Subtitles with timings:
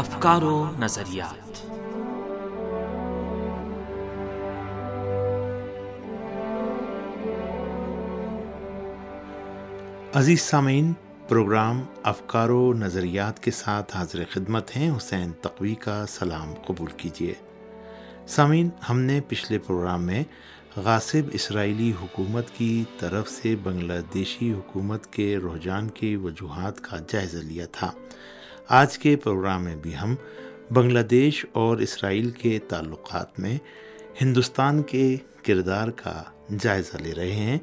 [0.00, 1.70] افکار و نظریات۔
[10.16, 10.92] عزیز سامعین،
[11.28, 17.34] پروگرام افکار و نظریات کے ساتھ حاضر خدمت ہیں۔ حسین تقوی کا سلام قبول کیجیے۔
[18.26, 20.24] سامعین، ہم نے پچھلے پروگرام میں
[20.76, 27.38] غاصب اسرائیلی حکومت کی طرف سے بنگلہ دیشی حکومت کے رجحان کی وجوہات کا جائزہ
[27.38, 27.92] لیا تھا۔
[28.72, 30.14] آج کے پروگرام میں بھی ہم
[30.70, 33.58] بنگلہ دیش اور اسرائیل کے تعلقات میں
[34.22, 36.22] ہندوستان کے کردار کا
[36.60, 37.58] جائزہ لے رہے ہیں۔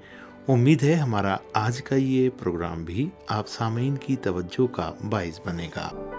[0.47, 5.70] امید ہے ہمارا آج کا یہ پروگرام بھی آپ سامعین کی توجہ کا باعث بنے
[5.75, 6.11] گا۔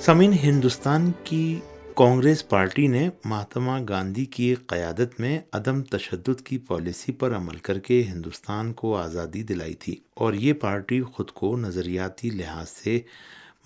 [0.00, 1.60] سمین ہندوستان کی
[1.94, 7.78] کانگریس پارٹی نے مہاتما گاندھی کی قیادت میں عدم تشدد کی پالیسی پر عمل کر
[7.78, 13.00] کے ہندوستان کو آزادی دلائی تھی اور یہ پارٹی خود کو نظریاتی لحاظ سے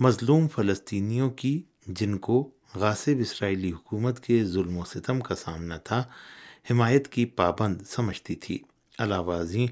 [0.01, 6.05] مظلوم فلسطینیوں کی، جن کو غاصب اسرائیلی حکومت کے ظلم و ستم کا سامنا تھا،
[6.71, 8.59] حمایت کی پابند سمجھتی تھی۔
[8.99, 9.67] علاوہ ازیں،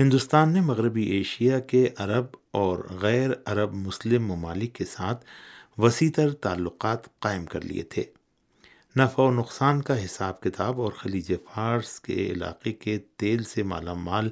[0.00, 5.24] ہندوستان نے مغربی ایشیا کے عرب اور غیر عرب مسلم ممالک کے ساتھ
[5.78, 8.04] وسیع تر تعلقات قائم کر لیے تھے۔
[8.96, 13.94] نفع و نقصان کا حساب کتاب اور خلیج فارس کے علاقے کے تیل سے مالا
[13.94, 14.30] مال،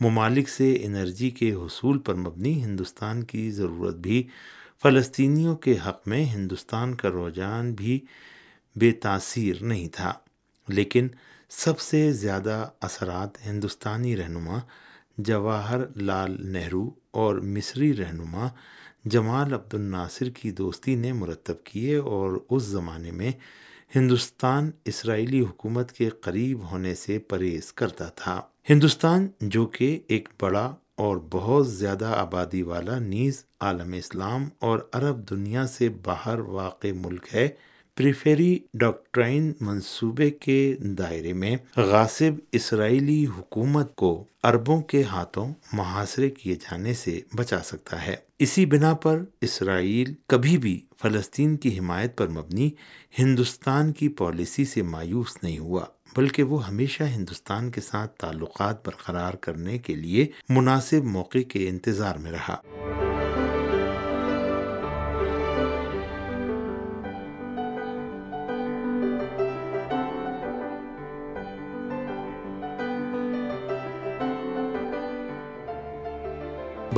[0.00, 4.28] ممالک سے انرجی کے حصول پر مبنی ہندوستان کی ضرورت بھی،
[4.82, 8.00] فلسطینیوں کے حق میں ہندوستان کا رجحان بھی
[8.76, 10.12] بے تاثیر نہیں تھا۔
[10.68, 11.08] لیکن
[11.50, 14.58] سب سے زیادہ اثرات ہندوستانی رہنما
[15.18, 18.48] جواہر لال نہرو اور مصری رہنما
[19.04, 23.32] جمال عبد الناصر کی دوستی نے مرتب کیے اور اس زمانے میں
[23.96, 28.40] ہندوستان اسرائیلی حکومت کے قریب ہونے سے پرہیز کرتا تھا۔
[28.70, 35.30] ہندوستان، جو کہ ایک بڑا اور بہت زیادہ آبادی والا نیز عالم اسلام اور عرب
[35.30, 37.48] دنیا سے باہر واقع ملک ہے
[37.98, 46.54] پریفیری ڈاکٹرائن منصوبے کے دائرے میں غاصب اسرائیلی حکومت کو عربوں کے ہاتھوں محاصرے کیے
[46.54, 52.28] جانے سے بچا سکتا ہے۔ اسی بنا پر اسرائیل کبھی بھی فلسطین کی حمایت پر
[52.28, 52.70] مبنی
[53.18, 55.84] ہندوستان کی پالیسی سے مایوس نہیں ہوا،
[56.16, 62.16] بلکہ وہ ہمیشہ ہندوستان کے ساتھ تعلقات برقرار کرنے کے لیے مناسب موقع کے انتظار
[62.16, 62.56] میں رہا۔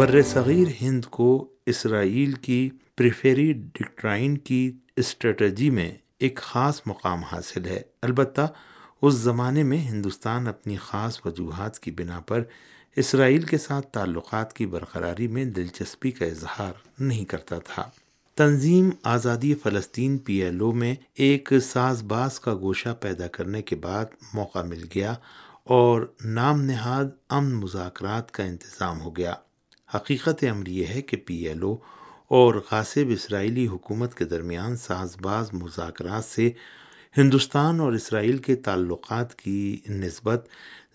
[0.00, 7.64] بر صغیر ہند کو اسرائیل کی پریفیری ڈکٹرائن کی اسٹریٹجی میں ایک خاص مقام حاصل
[7.64, 8.40] ہے۔ البتہ
[9.02, 12.42] اس زمانے میں ہندوستان اپنی خاص وجوہات کی بنا پر
[12.96, 17.90] اسرائیل کے ساتھ تعلقات کی برقراری میں دلچسپی کا اظہار نہیں کرتا تھا۔
[18.34, 23.76] تنظیم آزادی فلسطین پی ایل او میں ایک ساز باز کا گوشہ پیدا کرنے کے
[23.76, 25.14] بعد موقع مل گیا
[25.64, 29.34] اور نام نہاد امن مذاکرات کا انتظام ہو گیا۔
[29.94, 31.76] حقیقت عمر یہ ہے کہ پی ایل او
[32.28, 36.50] اور غاصب اسرائیلی حکومت کے درمیان ساز باز مذاکرات سے
[37.16, 40.48] ہندوستان اور اسرائیل کے تعلقات کی نسبت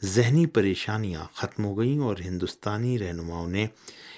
[0.03, 3.67] ذہنی پریشانیاں ختم ہو گئیں اور ہندوستانی رہنماؤں نے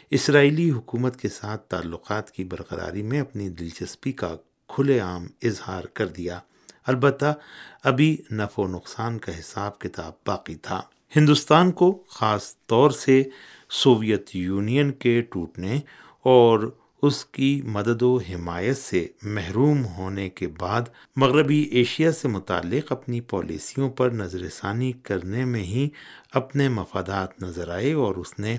[0.09, 4.35] اسرائیلی حکومت کے ساتھ تعلقات کی برقراری میں اپنی دلچسپی کا
[4.67, 6.39] کھلے عام اظہار کر دیا۔
[6.85, 7.33] البتہ
[7.83, 10.81] ابھی نفع و نقصان کا حساب کتاب باقی تھا۔
[11.15, 13.23] ہندوستان کو خاص طور سے
[13.69, 15.79] سوویت یونین کے ٹوٹنے
[16.23, 20.81] اور اس کی مدد و حمایت سے محروم ہونے کے بعد
[21.15, 25.89] مغربی ایشیا سے متعلق اپنی پالیسیوں پر نظر ثانی کرنے میں ہی
[26.33, 28.57] اپنے مفادات نظر آئے اور اس نے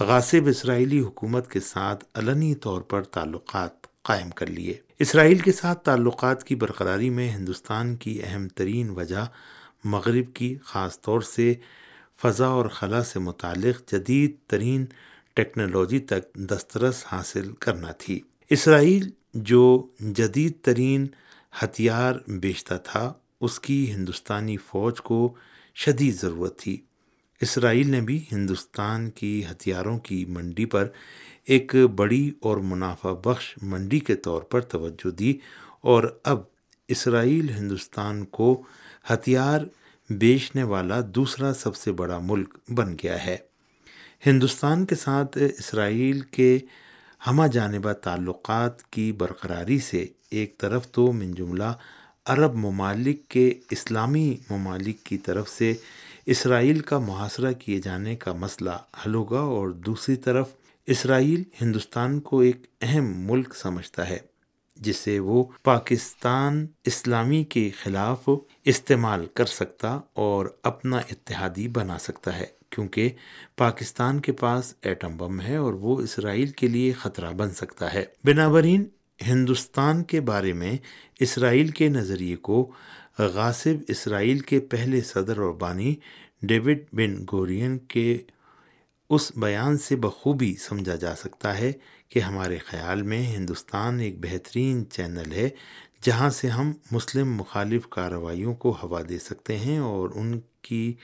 [0.00, 5.84] غاصب اسرائیلی حکومت کے ساتھ علنی طور پر تعلقات قائم کر لیے۔ اسرائیل کے ساتھ
[5.84, 9.26] تعلقات کی برقراری میں ہندوستان کی اہم ترین وجہ
[9.84, 11.54] مغرب کی خاص طور سے
[12.24, 14.84] فضا اور خلا سے متعلق جدید ترین
[15.34, 21.06] ٹیکنالوجی تک دسترس حاصل کرنا تھی۔ اسرائیل جو جدید ترین
[21.62, 25.34] ہتھیار بیچتا تھا، اس کی ہندوستانی فوج کو
[25.74, 26.80] شدید ضرورت تھی۔
[27.40, 30.88] اسرائیل نے بھی ہندوستان کی ہتھیاروں کی منڈی پر
[31.44, 35.38] ایک بڑی اور منافع بخش منڈی کے طور پر توجہ دی
[35.80, 36.38] اور اب
[36.88, 38.62] اسرائیل ہندوستان کو
[39.12, 39.60] ہتھیار
[40.10, 43.36] بیچنے والا دوسرا سب سے بڑا ملک بن گیا ہے۔
[44.26, 46.58] ہندوستان کے ساتھ اسرائیل کے
[47.26, 51.72] ہمہ جانبہ تعلقات کی برقراری سے ایک طرف تو من جملہ
[52.24, 55.74] عرب ممالک کے اسلامی ممالک کی طرف سے
[56.26, 60.48] اسرائیل کا محاصرہ کیے جانے کا مسئلہ حل ہوگا اور دوسری طرف
[60.86, 64.18] اسرائیل ہندوستان کو ایک اہم ملک سمجھتا ہے۔
[64.76, 68.28] جسے وہ پاکستان اسلامی کے خلاف
[68.64, 73.10] استعمال کر سکتا اور اپنا اتحادی بنا سکتا ہے، کیونکہ
[73.56, 78.04] پاکستان کے پاس ایٹم بم ہے اور وہ اسرائیل کے لیے خطرہ بن سکتا ہے۔
[78.24, 78.84] بنابراین،
[79.26, 80.76] ہندوستان کے بارے میں
[81.20, 82.72] اسرائیل کے نظریے کو
[83.18, 85.94] غاصب اسرائیل کے پہلے صدر اور بانی
[86.42, 88.18] ڈیوڈ بن گورین کے
[89.10, 91.72] اس بیان سے بخوبی سمجھا جا سکتا ہے
[92.14, 95.48] کہ ہمارے خیال میں ہندوستان ایک بہترین چینل ہے
[96.02, 100.94] جہاں سے ہم مسلم مخالف کارروائیوں کو ہوا دے سکتے ہیں اور ان کی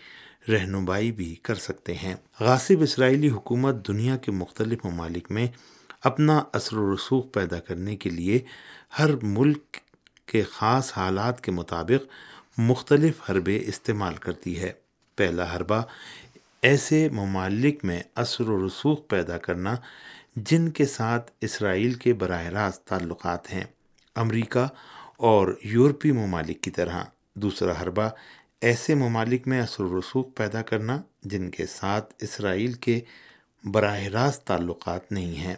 [0.49, 5.47] رہنمائی بھی کر سکتے ہیں۔ غاصب اسرائیلی حکومت دنیا کے مختلف ممالک میں
[6.05, 8.39] اپنا اثر و رسوخ پیدا کرنے کے لیے
[8.99, 9.77] ہر ملک
[10.27, 12.07] کے خاص حالات کے مطابق
[12.59, 14.73] مختلف حربے استعمال کرتی ہے۔
[15.17, 15.83] پہلا حربہ
[16.63, 19.77] ایسے ممالک میں اثر و رسوخ پیدا کرنا
[20.37, 23.65] جن کے ساتھ اسرائیل کے براہ راست تعلقات ہیں،
[24.15, 24.67] امریکہ
[25.17, 27.05] اور یورپی ممالک کی طرح۔
[27.35, 28.09] دوسرا حربہ،
[28.61, 33.01] ایسے ممالک میں اثر و رسوخ پیدا کرنا جن کے ساتھ اسرائیل کے
[33.65, 35.55] براہ راست تعلقات نہیں ہیں۔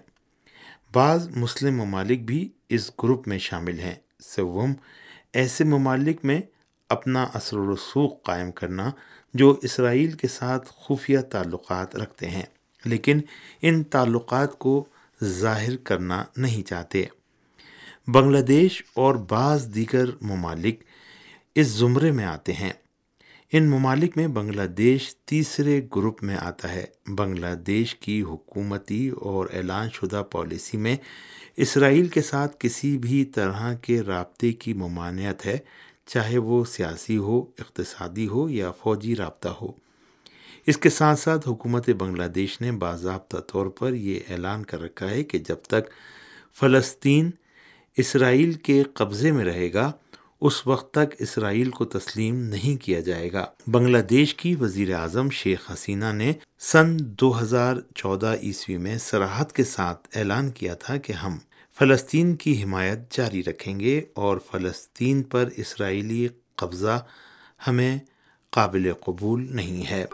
[0.94, 4.72] بعض مسلم ممالک بھی اس گروپ میں شامل ہیں۔ سوم،
[5.32, 6.40] ایسے ممالک میں
[6.88, 8.90] اپنا اثر و رسوخ قائم کرنا
[9.34, 12.46] جو اسرائیل کے ساتھ خفیہ تعلقات رکھتے ہیں۔
[12.84, 13.20] لیکن
[13.62, 14.84] ان تعلقات کو
[15.24, 17.04] ظاہر کرنا نہیں چاہتے۔
[18.06, 20.80] بنگلہ دیش اور بعض دیگر ممالک
[21.54, 22.72] اس زمرے میں آتے ہیں۔
[23.52, 29.46] ان ممالک میں بنگلہ دیش تیسرے گروپ میں آتا ہے۔ بنگلہ دیش کی حکومتی اور
[29.52, 30.96] اعلان شدہ پالیسی میں
[31.56, 35.58] اسرائیل کے ساتھ کسی بھی طرح کے رابطے کی ممانعت ہے،
[36.06, 39.81] چاہے وہ سیاسی ہو، اقتصادی ہو یا فوجی رابطہ ہو۔
[40.66, 45.10] اس کے ساتھ ساتھ حکومت بنگلہ دیش نے باضابطہ طور پر یہ اعلان کر رکھا
[45.10, 45.90] ہے کہ جب تک
[46.60, 47.30] فلسطین
[47.96, 49.92] اسرائیل کے قبضے میں رہے گا،
[50.40, 55.30] اس وقت تک اسرائیل کو تسلیم نہیں کیا جائے گا۔ بنگلہ دیش کی وزیر اعظم
[55.30, 60.96] شیخ حسینہ نے سن دو ہزار چودہ عیسوی میں سراحت کے ساتھ اعلان کیا تھا
[60.96, 61.38] کہ ہم
[61.78, 67.04] فلسطین کی حمایت جاری رکھیں گے اور فلسطین پر اسرائیلی قبضہ
[67.66, 67.98] ہمیں
[68.50, 70.04] قابل قبول نہیں ہے۔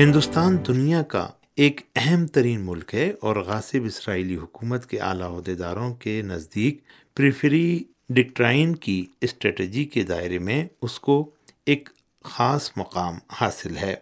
[0.00, 5.94] ہندوستان دنیا کا ایک اہم ترین ملک ہے اور غاصب اسرائیلی حکومت کے اعلیٰ عہدیداروں
[5.94, 6.78] کے نزدیک
[7.16, 11.30] پریفری ڈکٹرائن کی اسٹریٹجی کے دائرے میں اس کو
[11.66, 11.88] ایک
[12.24, 13.94] خاص مقام حاصل ہے۔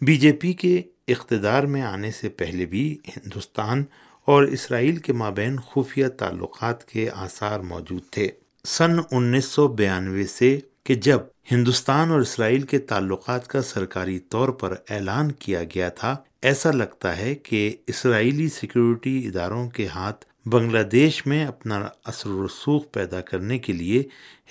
[0.00, 3.84] بی جے پی کے اقتدار میں آنے سے پہلے بھی ہندوستان
[4.24, 8.28] اور اسرائیل کے مابین خفیہ تعلقات کے آثار موجود تھے۔
[8.64, 11.20] سن انیس سو بیانوے سے کہ جب
[11.52, 17.16] ہندوستان اور اسرائیل کے تعلقات کا سرکاری طور پر اعلان کیا گیا تھا۔ ایسا لگتا
[17.16, 23.20] ہے کہ اسرائیلی سیکیورٹی اداروں کے ہاتھ بنگلہ دیش میں اپنا اثر و رسوخ پیدا
[23.20, 24.02] کرنے کے لیے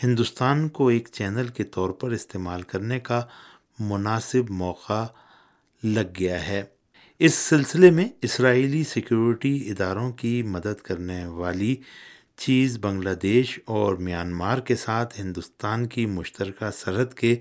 [0.03, 3.21] ہندوستان کو ایک چینل کے طور پر استعمال کرنے کا
[3.79, 5.05] مناسب موقع
[5.83, 6.63] لگ گیا ہے۔
[7.19, 11.75] اس سلسلے میں اسرائیلی سیکیورٹی اداروں کی مدد کرنے والی
[12.37, 17.35] چیز بنگلہ دیش اور میانمار کے ساتھ ہندوستان کی مشترکہ سرحد کے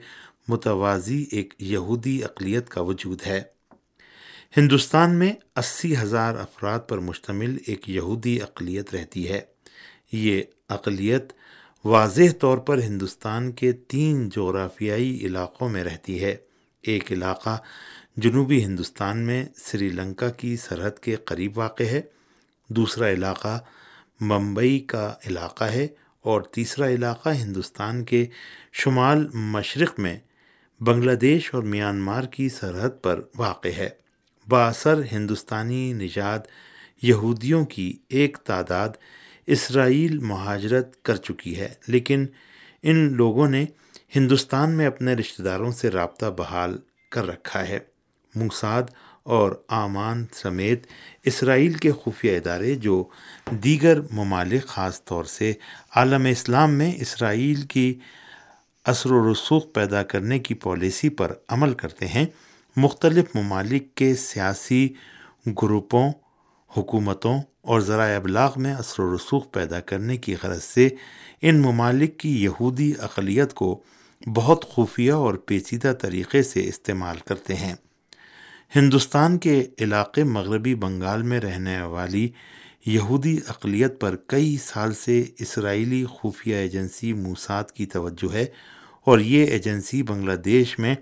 [0.49, 3.43] متوازی ایک یہودی اقلیت کا وجود ہے۔
[4.57, 9.41] ہندوستان میں اسی ہزار افراد پر مشتمل ایک یہودی اقلیت رہتی ہے۔
[10.13, 11.33] یہ اقلیت
[11.85, 16.37] واضح طور پر ہندوستان کے تین جغرافیائی علاقوں میں رہتی ہے۔
[16.83, 17.59] ایک علاقہ
[18.17, 22.03] جنوبی ہندوستان میں سری لنکا کی سرحد کے قریب واقع ہے۔
[22.69, 23.59] دوسرا علاقہ
[24.25, 25.87] ممبئی کا علاقہ ہے
[26.21, 28.27] اور تیسرا علاقہ ہندوستان کے
[28.73, 30.19] شمال مشرق میں
[30.81, 33.89] بنگلہ دیش اور میانمار کی سرحد پر واقع ہے۔
[34.49, 36.39] باثر ہندوستانی نژاد
[37.03, 38.89] یہودیوں کی ایک تعداد
[39.47, 42.27] اسرائیل مہاجرت کر چکی ہے، لیکن
[42.83, 43.65] ان لوگوں نے
[44.17, 46.79] ہندوستان میں اپنے رشتہ داروں سے رابطہ بحال
[47.11, 47.79] کر رکھا ہے۔
[48.35, 48.83] موساد
[49.25, 50.87] اور آمان سمیت
[51.25, 53.05] اسرائیل کے خفیہ ادارے جو
[53.51, 55.53] دیگر ممالک، خاص طور سے
[55.97, 57.95] عالم اسلام میں اسرائیل کی
[58.85, 62.27] اثر و رسوخ پیدا کرنے کی پالیسی پر عمل کرتے ہیں،
[62.77, 64.89] مختلف ممالک کے سیاسی
[65.63, 66.13] گروپوں،
[66.77, 70.89] حکومتوں اور ذرائع ابلاغ میں اثر و رسوخ پیدا کرنے کی غرض سے
[71.43, 73.83] ان ممالک کی یہودی اقلیت کو
[74.35, 77.75] بہت خفیہ اور پیچیدہ طریقے سے استعمال کرتے ہیں۔
[78.77, 82.29] ہندوستان کے علاقے مغربی بنگال میں رہنے والی
[82.87, 88.47] یہودی اقلیت پر کئی سال سے اسرائیلی خفیہ ایجنسی موساد کی توجہ ہے
[89.05, 90.95] اور یہ ایجنسی بنگلہ دیش میں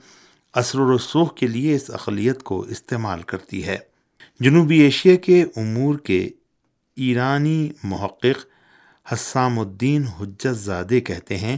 [0.52, 3.78] اثر و رسوخ کے لیے اس اقلیت کو استعمال کرتی ہے۔
[4.40, 6.28] جنوبی ایشیا کے امور کے
[6.97, 8.47] ایرانی محقق
[9.12, 11.57] حسام الدین حجت زادے کہتے ہیں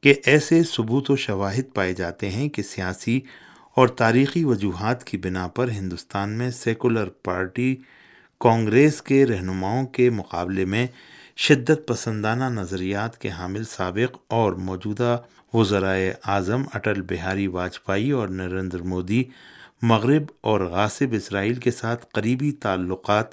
[0.00, 3.20] کہ ایسے ثبوت و شواہد پائے جاتے ہیں کہ سیاسی
[3.74, 7.76] اور تاریخی وجوہات کی بنا پر ہندوستان میں سیکولر پارٹی
[8.40, 10.86] کانگریس کے رہنماؤں کے مقابلے میں
[11.36, 15.18] شدت پسندانہ نظریات کے حامل سابق اور موجودہ
[15.54, 19.24] وزرائے اعظم اٹل بہاری واجپئی اور نریندر مودی
[19.82, 23.26] مغرب اور غاصب اسرائیل کے ساتھ قریبی تعلقات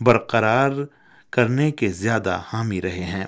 [0.00, 0.70] برقرار
[1.30, 3.24] کرنے کے زیادہ حامی رہے ہیں۔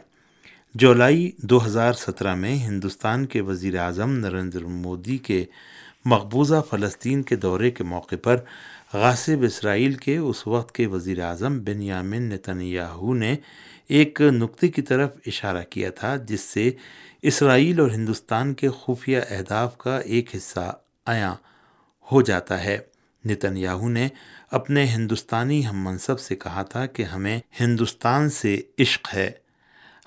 [0.74, 5.44] جولائی دو ہزار سترہ میں ہندوستان کے وزیر اعظم نریندر مودی کے
[6.06, 8.36] مقبوضہ فلسطین کے دورے کے موقع پر
[8.94, 13.36] غاصب اسرائیل کے اس وقت کے وزیر اعظم بن یامن نتنیاہو نے
[13.88, 16.70] ایک نقطے کی طرف اشارہ کیا تھا، جس سے
[17.22, 20.72] اسرائیل اور ہندوستان کے خفیہ اہداف کا ایک حصہ
[21.06, 21.34] عیاں
[22.12, 22.78] ہو جاتا ہے۔
[23.24, 24.08] نتنیاہو نے
[24.50, 29.30] اپنے ہندوستانی ہم منصب سے کہا تھا کہ ہمیں ہندوستان سے عشق ہے۔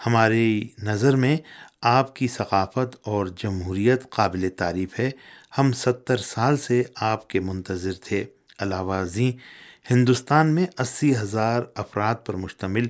[0.06, 1.38] ہماری نظر میں
[1.82, 5.12] آپ کی ثقافت اور جمہوریت قابل تعریف ہے۔
[5.58, 8.26] ہم ستر سال سے آپ کے منتظر تھے۔
[8.60, 9.32] علاوہ ازیں،
[9.92, 12.88] ہندوستان میں اسی ہزار افراد پر مشتمل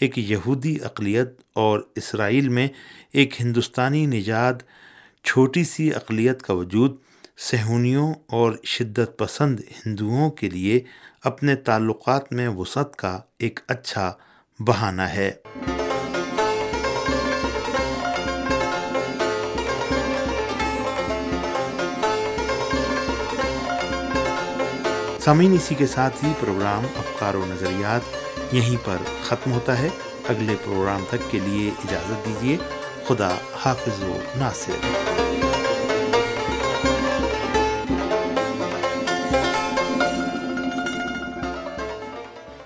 [0.00, 2.68] ایک یہودی اقلیت اور اسرائیل میں
[3.12, 4.54] ایک ہندوستانی نژاد
[5.24, 6.96] چھوٹی سی اقلیت کا وجود
[7.36, 10.80] سہونیوں اور شدت پسند ہندوؤں کے لیے
[11.24, 14.12] اپنے تعلقات میں وسعت کا ایک اچھا
[14.58, 15.32] بہانہ ہے۔
[25.26, 28.00] سامعین، اسی کے ساتھ ہی پروگرام افکار و نظریات
[28.54, 29.88] یہیں پر ختم ہوتا ہے۔
[30.28, 32.56] اگلے پروگرام تک کے لیے اجازت دیجیے
[33.08, 35.25] خدا حافظ و ناصر۔